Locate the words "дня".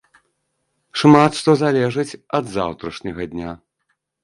3.37-3.51